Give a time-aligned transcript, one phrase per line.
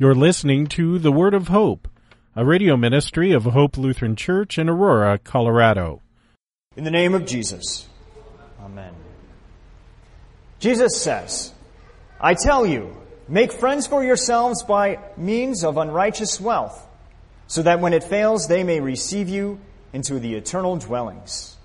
[0.00, 1.88] You're listening to The Word of Hope,
[2.36, 6.02] a radio ministry of Hope Lutheran Church in Aurora, Colorado.
[6.76, 7.88] In the name of Jesus.
[8.62, 8.94] Amen.
[10.60, 11.52] Jesus says,
[12.20, 16.86] I tell you, make friends for yourselves by means of unrighteous wealth,
[17.48, 19.58] so that when it fails, they may receive you
[19.92, 21.56] into the eternal dwellings.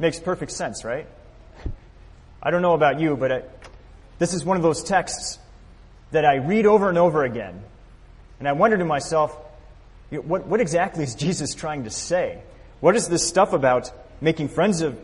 [0.00, 1.06] Makes perfect sense, right?
[2.42, 3.69] I don't know about you, but
[4.20, 5.38] this is one of those texts
[6.10, 7.64] that I read over and over again.
[8.38, 9.34] And I wonder to myself,
[10.10, 12.42] what, what exactly is Jesus trying to say?
[12.80, 13.90] What is this stuff about
[14.20, 14.98] making friends of,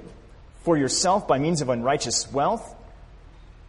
[0.64, 2.74] for yourself by means of unrighteous wealth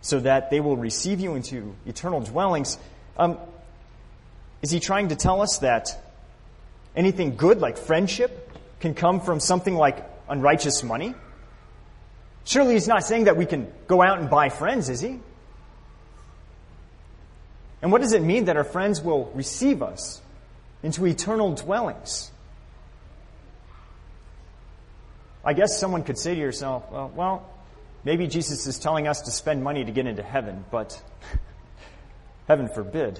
[0.01, 2.77] so that they will receive you into eternal dwellings?
[3.17, 3.37] Um,
[4.61, 5.97] is he trying to tell us that
[6.93, 11.15] anything good like friendship can come from something like unrighteous money?
[12.43, 15.21] Surely he's not saying that we can go out and buy friends, is he?
[17.81, 20.21] And what does it mean that our friends will receive us
[20.83, 22.31] into eternal dwellings?
[25.45, 27.49] I guess someone could say to yourself, well, well,
[28.03, 31.01] maybe Jesus is telling us to spend money to get into heaven, but
[32.47, 33.19] heaven forbid.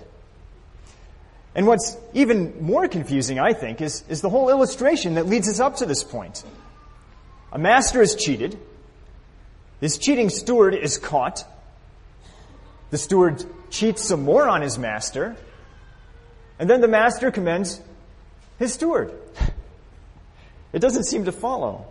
[1.56, 5.60] And what's even more confusing, I think, is, is the whole illustration that leads us
[5.60, 6.44] up to this point.
[7.52, 8.60] A master is cheated.
[9.80, 11.46] This cheating steward is caught.
[12.90, 15.36] The steward cheats some more on his master,
[16.60, 17.80] and then the master commends
[18.60, 19.14] his steward.
[20.74, 21.88] It doesn't seem to follow.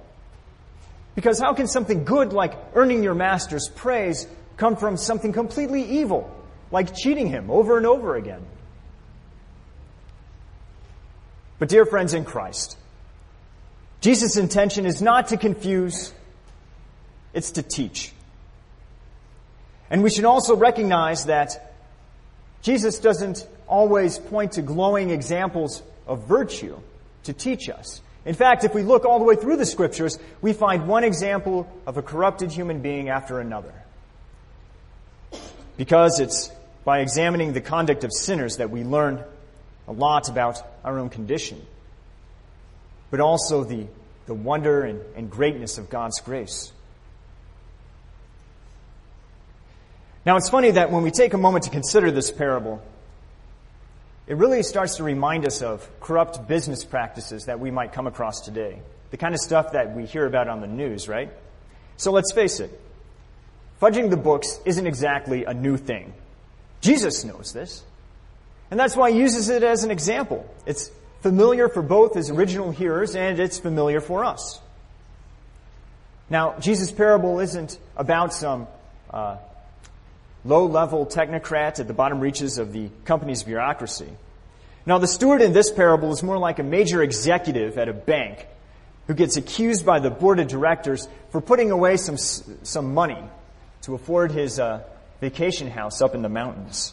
[1.16, 4.26] Because how can something good like earning your master's praise
[4.58, 6.30] come from something completely evil,
[6.70, 8.42] like cheating him over and over again?
[11.58, 12.76] But, dear friends in Christ,
[14.02, 16.12] Jesus' intention is not to confuse,
[17.32, 18.12] it's to teach.
[19.88, 21.65] And we should also recognize that
[22.62, 26.78] Jesus doesn't always point to glowing examples of virtue
[27.24, 28.00] to teach us.
[28.24, 31.70] In fact, if we look all the way through the scriptures, we find one example
[31.86, 33.72] of a corrupted human being after another.
[35.76, 36.50] Because it's
[36.84, 39.22] by examining the conduct of sinners that we learn
[39.86, 41.64] a lot about our own condition,
[43.10, 43.86] but also the,
[44.26, 46.72] the wonder and, and greatness of God's grace.
[50.26, 52.82] Now, it's funny that when we take a moment to consider this parable,
[54.26, 58.40] it really starts to remind us of corrupt business practices that we might come across
[58.40, 58.80] today.
[59.12, 61.30] The kind of stuff that we hear about on the news, right?
[61.96, 62.80] So let's face it.
[63.80, 66.12] Fudging the books isn't exactly a new thing.
[66.80, 67.84] Jesus knows this.
[68.72, 70.44] And that's why he uses it as an example.
[70.66, 74.60] It's familiar for both his original hearers and it's familiar for us.
[76.28, 78.66] Now, Jesus' parable isn't about some
[79.08, 79.36] uh,
[80.46, 84.08] low level technocrat at the bottom reaches of the company's bureaucracy.
[84.86, 88.46] Now, the steward in this parable is more like a major executive at a bank
[89.08, 93.22] who gets accused by the board of directors for putting away some, some money
[93.82, 94.82] to afford his uh,
[95.20, 96.92] vacation house up in the mountains.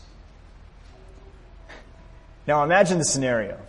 [2.47, 3.59] Now, imagine the scenario.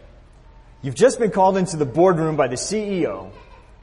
[0.82, 3.30] You've just been called into the boardroom by the CEO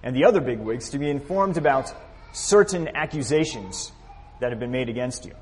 [0.04, 1.94] and the other bigwigs to be informed about
[2.34, 3.92] certain accusations
[4.40, 5.34] that have been made against you.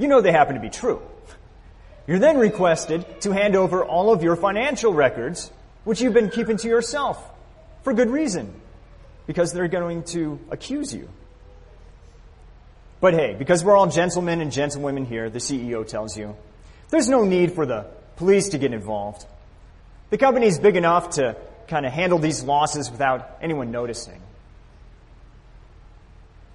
[0.00, 1.02] You know they happen to be true.
[2.06, 5.52] You're then requested to hand over all of your financial records,
[5.84, 7.22] which you've been keeping to yourself
[7.84, 8.50] for good reason,
[9.26, 11.06] because they're going to accuse you.
[13.02, 16.34] But hey, because we're all gentlemen and gentlewomen here, the CEO tells you,
[16.88, 19.26] there's no need for the police to get involved.
[20.08, 21.36] The company's big enough to
[21.68, 24.20] kind of handle these losses without anyone noticing.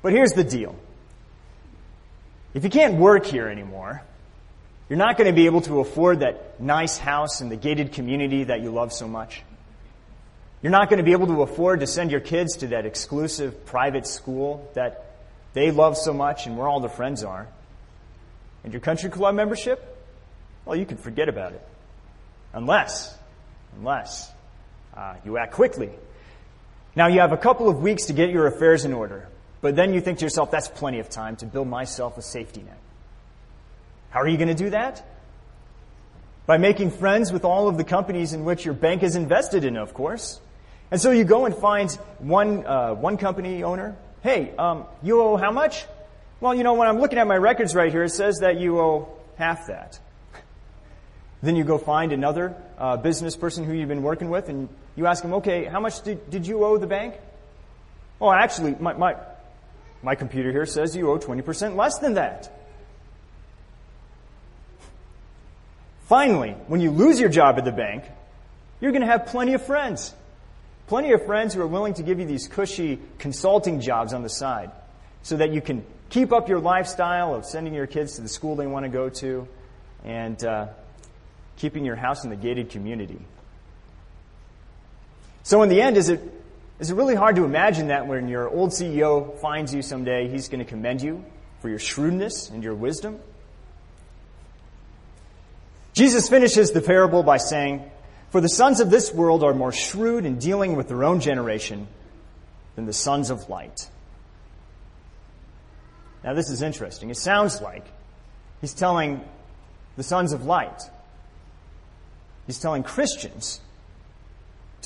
[0.01, 0.75] But here's the deal.
[2.55, 4.01] If you can't work here anymore,
[4.88, 8.45] you're not going to be able to afford that nice house in the gated community
[8.45, 9.43] that you love so much.
[10.61, 13.66] You're not going to be able to afford to send your kids to that exclusive
[13.66, 15.17] private school that
[15.51, 17.45] they love so much and where all their friends are.
[18.63, 19.84] And your country club membership?
[20.63, 21.67] Well, you can forget about it.
[22.53, 23.13] Unless,
[23.78, 24.31] unless
[24.96, 25.90] uh, you act quickly.
[26.96, 29.28] Now you have a couple of weeks to get your affairs in order.
[29.66, 32.62] But then you think to yourself, that's plenty of time to build myself a safety
[32.62, 32.78] net.
[34.12, 35.03] How are you going to do that?
[36.46, 39.76] By making friends with all of the companies in which your bank is invested in,
[39.76, 40.40] of course.
[40.91, 41.90] And so you go and find
[42.20, 43.96] one, uh, one company owner.
[44.22, 45.84] Hey, um, you owe how much?
[46.41, 48.79] Well, you know, when I'm looking at my records right here, it says that you
[48.79, 50.00] owe half that.
[51.41, 55.08] Then you go find another uh, business person who you've been working with, and you
[55.08, 57.16] ask them, okay, how much did, did you owe the bank?
[58.22, 59.16] Oh, actually, my, my,
[60.03, 62.51] my computer here says you owe 20% less than that.
[66.07, 68.03] Finally, when you lose your job at the bank,
[68.79, 70.13] you're going to have plenty of friends.
[70.87, 74.29] Plenty of friends who are willing to give you these cushy consulting jobs on the
[74.29, 74.71] side
[75.23, 78.55] so that you can keep up your lifestyle of sending your kids to the school
[78.55, 79.47] they want to go to
[80.03, 80.67] and uh,
[81.57, 83.19] keeping your house in the gated community.
[85.41, 86.21] So, in the end, is it,
[86.79, 90.49] is it really hard to imagine that when your old CEO finds you someday, he's
[90.49, 91.23] going to commend you
[91.61, 93.19] for your shrewdness and your wisdom?
[95.93, 97.89] Jesus finishes the parable by saying,
[98.29, 101.87] For the sons of this world are more shrewd in dealing with their own generation
[102.75, 103.89] than the sons of light.
[106.25, 107.09] Now, this is interesting.
[107.09, 107.85] It sounds like
[108.59, 109.23] he's telling
[109.95, 110.81] the sons of light,
[112.47, 113.61] he's telling Christians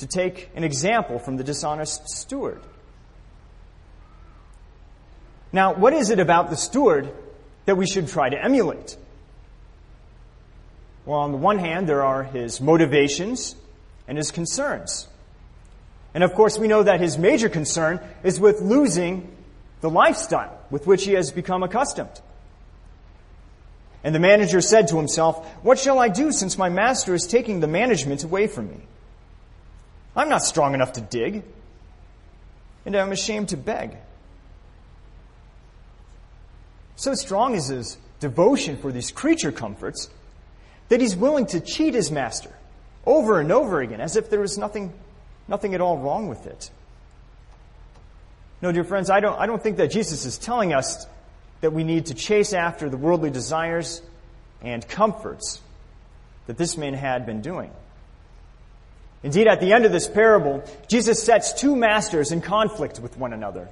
[0.00, 2.60] to take an example from the dishonest steward.
[5.52, 7.12] Now, what is it about the steward
[7.66, 8.96] that we should try to emulate?
[11.04, 13.56] Well, on the one hand, there are his motivations
[14.06, 15.08] and his concerns.
[16.14, 19.34] And of course, we know that his major concern is with losing
[19.80, 22.20] the lifestyle with which he has become accustomed.
[24.02, 27.60] And the manager said to himself, What shall I do since my master is taking
[27.60, 28.80] the management away from me?
[30.16, 31.42] I'm not strong enough to dig,
[32.84, 33.96] and I'm ashamed to beg.
[36.96, 40.10] So strong is his devotion for these creature comforts
[40.88, 42.50] that he's willing to cheat his master
[43.06, 44.92] over and over again as if there was nothing,
[45.48, 46.70] nothing at all wrong with it.
[48.60, 51.06] No, dear friends, I don't, I don't think that Jesus is telling us
[51.62, 54.02] that we need to chase after the worldly desires
[54.60, 55.60] and comforts
[56.46, 57.70] that this man had been doing.
[59.22, 63.32] Indeed, at the end of this parable, Jesus sets two masters in conflict with one
[63.32, 63.68] another.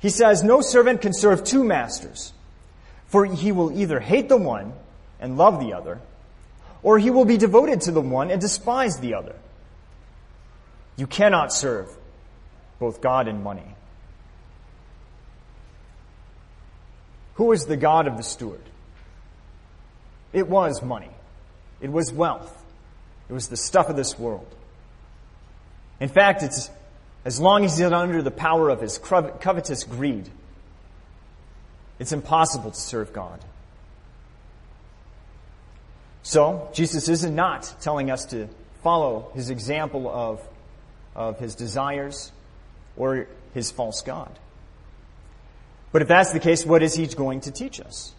[0.00, 2.32] He says, No servant can serve two masters,
[3.06, 4.74] for he will either hate the one
[5.20, 6.00] and love the other,
[6.82, 9.36] or he will be devoted to the one and despise the other.
[10.96, 11.88] You cannot serve
[12.78, 13.76] both God and money.
[17.34, 18.60] Who is the God of the steward?
[20.32, 21.10] It was money.
[21.80, 22.61] It was wealth.
[23.28, 24.46] It was the stuff of this world.
[26.00, 26.70] In fact, it's
[27.24, 30.28] as long as he's under the power of his covetous greed,
[31.98, 33.44] it's impossible to serve God.
[36.24, 38.48] So, Jesus is not telling us to
[38.82, 40.40] follow his example of,
[41.14, 42.32] of his desires
[42.96, 44.36] or his false God.
[45.92, 48.12] But if that's the case, what is he going to teach us?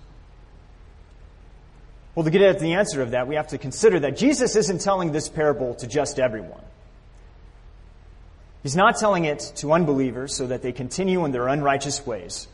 [2.16, 4.82] Well, to get at the answer of that, we have to consider that Jesus isn't
[4.82, 6.62] telling this parable to just everyone.
[8.62, 12.48] He's not telling it to unbelievers so that they continue in their unrighteous ways,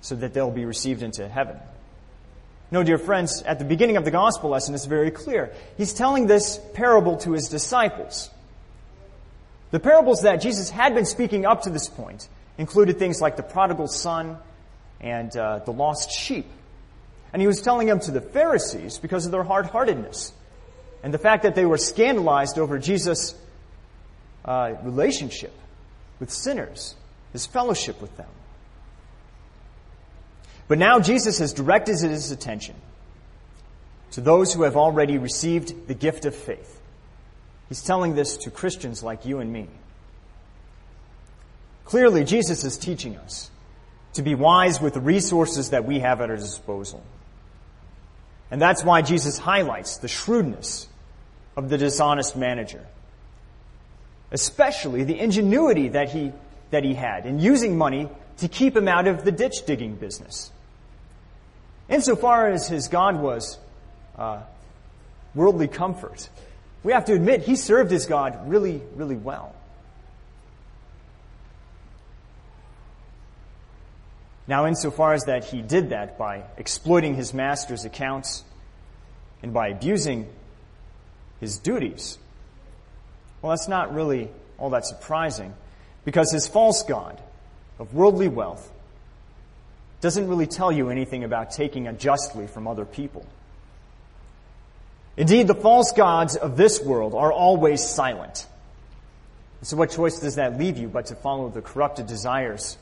[0.00, 1.58] so that they'll be received into heaven.
[2.72, 5.52] No, dear friends, at the beginning of the gospel lesson, it's very clear.
[5.76, 8.30] He's telling this parable to his disciples.
[9.70, 13.42] The parables that Jesus had been speaking up to this point included things like the
[13.42, 14.38] prodigal son
[15.00, 16.46] and uh, the lost sheep.
[17.32, 20.32] And he was telling them to the Pharisees because of their hard heartedness
[21.02, 23.34] and the fact that they were scandalized over Jesus'
[24.44, 25.52] uh, relationship
[26.20, 26.94] with sinners,
[27.32, 28.28] his fellowship with them.
[30.68, 32.76] But now Jesus has directed his attention
[34.12, 36.80] to those who have already received the gift of faith.
[37.68, 39.68] He's telling this to Christians like you and me.
[41.84, 43.50] Clearly, Jesus is teaching us
[44.14, 47.02] to be wise with the resources that we have at our disposal.
[48.52, 50.86] And that's why Jesus highlights the shrewdness
[51.56, 52.86] of the dishonest manager,
[54.30, 56.32] especially the ingenuity that he,
[56.70, 60.52] that he had in using money to keep him out of the ditch digging business.
[61.88, 63.58] Insofar as his God was
[64.18, 64.42] uh,
[65.34, 66.28] worldly comfort,
[66.82, 69.54] we have to admit he served his God really, really well.
[74.52, 78.44] Now, insofar as that he did that by exploiting his master's accounts
[79.42, 80.28] and by abusing
[81.40, 82.18] his duties,
[83.40, 84.28] well, that's not really
[84.58, 85.54] all that surprising
[86.04, 87.18] because his false God
[87.78, 88.70] of worldly wealth
[90.02, 93.24] doesn't really tell you anything about taking unjustly from other people.
[95.16, 98.46] Indeed, the false gods of this world are always silent.
[99.62, 102.76] So, what choice does that leave you but to follow the corrupted desires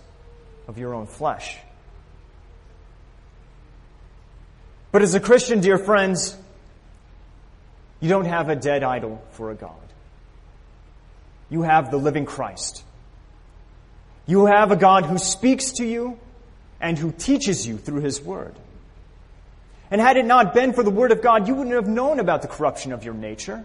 [0.69, 1.57] of your own flesh?
[4.93, 6.37] But as a Christian, dear friends,
[8.01, 9.75] you don't have a dead idol for a God.
[11.49, 12.83] You have the living Christ.
[14.27, 16.19] You have a God who speaks to you
[16.81, 18.55] and who teaches you through his word.
[19.91, 22.43] And had it not been for the Word of God, you wouldn't have known about
[22.43, 23.65] the corruption of your nature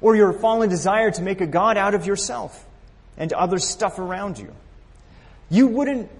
[0.00, 2.64] or your fallen desire to make a God out of yourself
[3.18, 4.54] and other stuff around you.
[5.50, 6.10] You wouldn't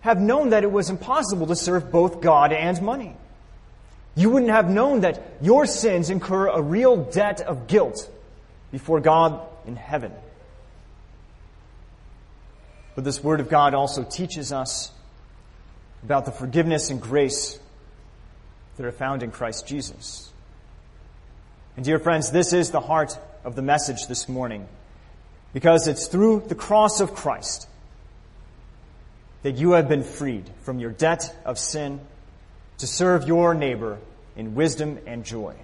[0.00, 3.16] have known that it was impossible to serve both God and money.
[4.14, 8.08] You wouldn't have known that your sins incur a real debt of guilt
[8.72, 10.12] before God in heaven.
[12.94, 14.90] But this Word of God also teaches us
[16.02, 17.58] about the forgiveness and grace
[18.76, 20.32] that are found in Christ Jesus.
[21.76, 24.66] And dear friends, this is the heart of the message this morning
[25.52, 27.68] because it's through the cross of Christ
[29.42, 32.00] that you have been freed from your debt of sin
[32.78, 33.98] to serve your neighbor
[34.36, 35.54] in wisdom and joy.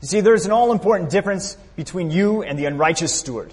[0.00, 3.52] You see, there's an all important difference between you and the unrighteous steward.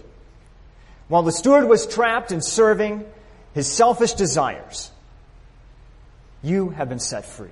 [1.07, 3.05] While the steward was trapped in serving
[3.53, 4.91] his selfish desires,
[6.43, 7.49] you have been set free.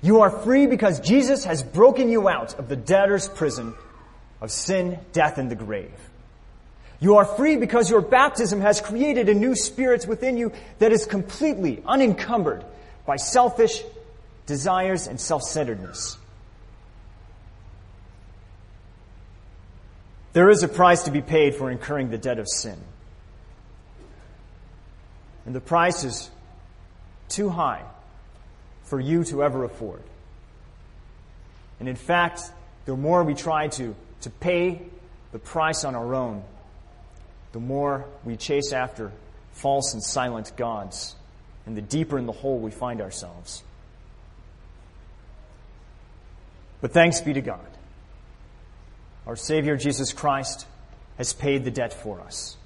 [0.00, 3.74] You are free because Jesus has broken you out of the debtor's prison
[4.40, 6.07] of sin, death, and the grave.
[7.00, 11.06] You are free because your baptism has created a new spirit within you that is
[11.06, 12.64] completely unencumbered
[13.06, 13.82] by selfish
[14.46, 16.16] desires and self-centeredness.
[20.32, 22.78] There is a price to be paid for incurring the debt of sin.
[25.46, 26.30] And the price is
[27.28, 27.82] too high
[28.84, 30.02] for you to ever afford.
[31.80, 32.42] And in fact,
[32.86, 34.82] the more we try to, to pay
[35.32, 36.42] the price on our own,
[37.58, 39.10] the more we chase after
[39.50, 41.16] false and silent gods,
[41.66, 43.64] and the deeper in the hole we find ourselves.
[46.80, 47.66] But thanks be to God.
[49.26, 50.68] Our Savior Jesus Christ
[51.16, 52.56] has paid the debt for us.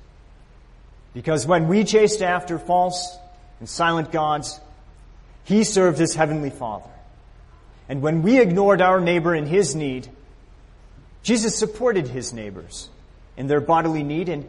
[1.15, 3.17] Because when we chased after false
[3.61, 4.61] and silent gods,
[5.45, 6.91] He served His Heavenly Father.
[7.89, 10.07] And when we ignored our neighbor in his need,
[11.23, 12.91] Jesus supported his neighbors
[13.39, 14.47] in their bodily need and,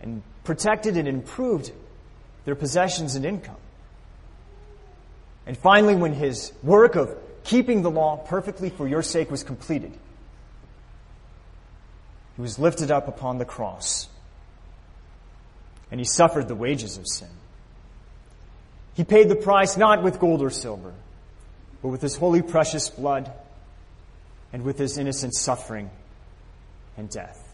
[0.00, 1.72] and protected and improved
[2.44, 3.56] their possessions and income.
[5.46, 9.92] And finally, when his work of keeping the law perfectly for your sake was completed,
[12.36, 14.08] he was lifted up upon the cross
[15.90, 17.28] and he suffered the wages of sin.
[18.94, 20.92] He paid the price not with gold or silver,
[21.82, 23.30] but with his holy precious blood
[24.52, 25.90] and with his innocent suffering
[26.96, 27.45] and death.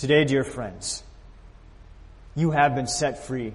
[0.00, 1.02] Today, dear friends,
[2.34, 3.52] you have been set free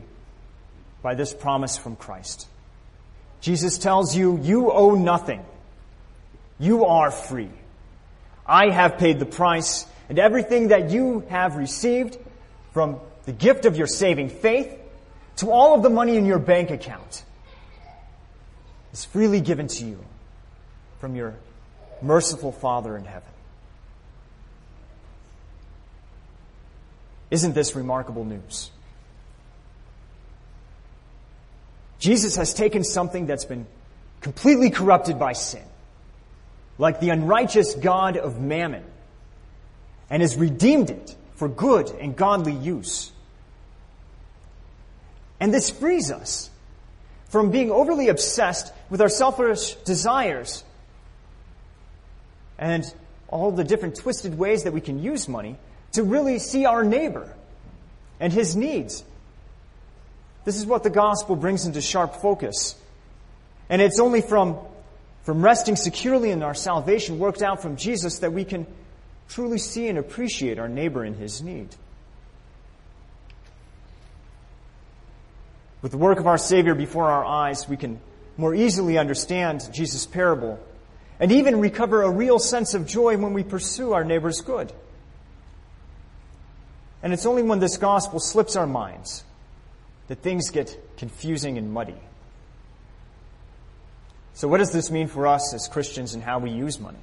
[1.02, 2.48] by this promise from Christ.
[3.42, 5.44] Jesus tells you, you owe nothing.
[6.60, 7.50] You are free.
[8.46, 12.16] I have paid the price, and everything that you have received
[12.74, 14.72] from the gift of your saving faith
[15.38, 17.24] to all of the money in your bank account
[18.94, 19.98] is freely given to you
[21.00, 21.34] from your
[22.04, 23.35] merciful Father in heaven.
[27.32, 28.72] Isn't this remarkable news?
[32.00, 33.66] Jesus has taken something that's been
[34.22, 35.64] completely corrupted by sin,
[36.78, 38.84] like the unrighteous God of mammon,
[40.10, 43.12] and has redeemed it for good and godly use.
[45.40, 46.50] And this frees us
[47.30, 50.64] from being overly obsessed with our selfish desires
[52.58, 52.86] and
[53.28, 55.58] all the different twisted ways that we can use money
[55.96, 57.34] to really see our neighbor
[58.20, 59.04] and his needs.
[60.46, 62.76] This is what the gospel brings into sharp focus.
[63.70, 64.58] And it's only from,
[65.24, 68.68] from resting securely in our salvation worked out from Jesus that we can
[69.28, 71.70] truly see and appreciate our neighbor in his need.
[75.82, 78.00] With the work of our Savior before our eyes, we can
[78.38, 80.60] more easily understand Jesus' parable
[81.20, 84.72] and even recover a real sense of joy when we pursue our neighbor's good.
[87.06, 89.24] And it's only when this gospel slips our minds
[90.08, 91.94] that things get confusing and muddy.
[94.34, 96.98] So, what does this mean for us as Christians and how we use money?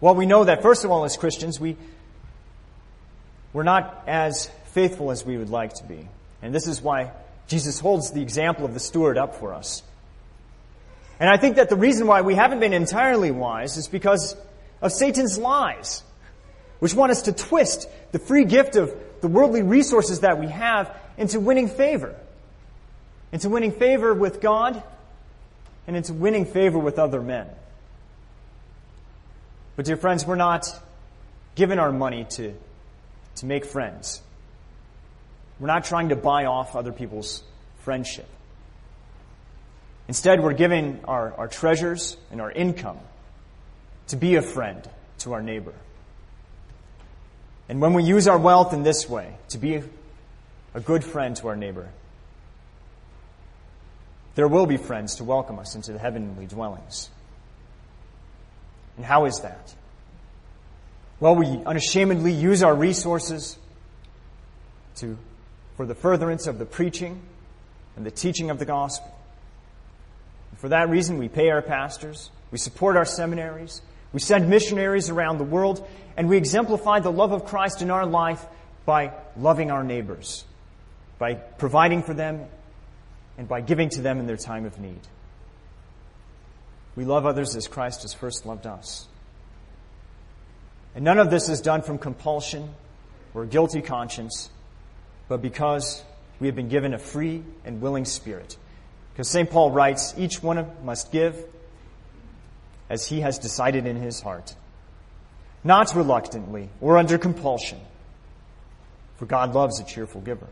[0.00, 1.76] Well, we know that, first of all, as Christians, we,
[3.52, 6.08] we're not as faithful as we would like to be.
[6.42, 7.12] And this is why
[7.46, 9.84] Jesus holds the example of the steward up for us.
[11.20, 14.34] And I think that the reason why we haven't been entirely wise is because
[14.82, 16.02] of Satan's lies,
[16.80, 20.94] which want us to twist the free gift of the worldly resources that we have
[21.16, 22.14] into winning favor.
[23.32, 24.82] Into winning favor with God
[25.86, 27.46] and into winning favor with other men.
[29.76, 30.66] But dear friends, we're not
[31.54, 32.54] given our money to,
[33.36, 34.20] to make friends.
[35.58, 37.42] We're not trying to buy off other people's
[37.80, 38.28] friendship.
[40.08, 42.98] Instead, we're giving our, our treasures and our income
[44.08, 45.74] to be a friend to our neighbor.
[47.70, 49.80] And when we use our wealth in this way, to be
[50.74, 51.88] a good friend to our neighbor,
[54.34, 57.10] there will be friends to welcome us into the heavenly dwellings.
[58.96, 59.72] And how is that?
[61.20, 63.56] Well, we unashamedly use our resources
[64.96, 65.16] to,
[65.76, 67.22] for the furtherance of the preaching
[67.94, 69.16] and the teaching of the gospel.
[70.50, 73.80] And for that reason, we pay our pastors, we support our seminaries,
[74.12, 75.86] we send missionaries around the world,
[76.16, 78.44] and we exemplify the love of Christ in our life
[78.84, 80.44] by loving our neighbors,
[81.18, 82.46] by providing for them,
[83.38, 85.00] and by giving to them in their time of need.
[86.96, 89.06] We love others as Christ has first loved us.
[90.94, 92.74] And none of this is done from compulsion
[93.32, 94.50] or guilty conscience,
[95.28, 96.02] but because
[96.40, 98.56] we have been given a free and willing spirit.
[99.12, 99.48] Because St.
[99.48, 101.36] Paul writes, each one must give
[102.90, 104.54] as he has decided in his heart,
[105.62, 107.78] not reluctantly or under compulsion,
[109.16, 110.48] for God loves a cheerful giver.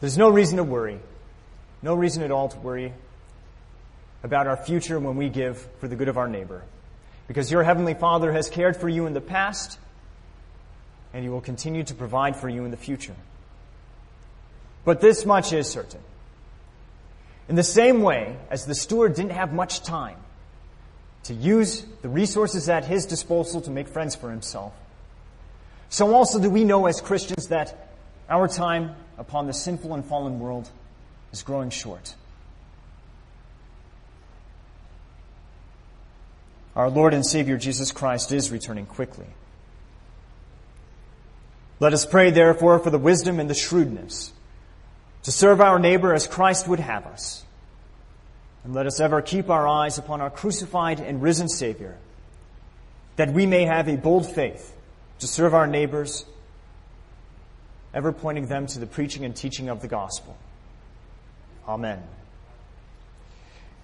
[0.00, 0.98] There's no reason to worry,
[1.82, 2.94] no reason at all to worry
[4.22, 6.62] about our future when we give for the good of our neighbor.
[7.26, 9.78] Because your Heavenly Father has cared for you in the past,
[11.12, 13.14] and He will continue to provide for you in the future.
[14.84, 16.00] But this much is certain.
[17.48, 20.16] In the same way as the steward didn't have much time
[21.24, 24.72] to use the resources at his disposal to make friends for himself,
[25.88, 27.88] so also do we know as Christians that
[28.28, 30.70] our time upon the sinful and fallen world
[31.32, 32.14] is growing short.
[36.76, 39.26] Our Lord and Savior Jesus Christ is returning quickly.
[41.80, 44.32] Let us pray, therefore, for the wisdom and the shrewdness
[45.24, 47.44] to serve our neighbor as Christ would have us.
[48.64, 51.96] And let us ever keep our eyes upon our crucified and risen Savior,
[53.16, 54.74] that we may have a bold faith
[55.20, 56.24] to serve our neighbors,
[57.94, 60.36] ever pointing them to the preaching and teaching of the gospel.
[61.66, 62.02] Amen.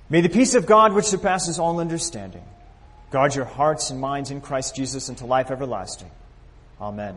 [0.09, 2.44] May the peace of God, which surpasses all understanding,
[3.14, 6.11] Guard your hearts and minds in Christ Jesus unto life everlasting.
[6.81, 7.16] Amen.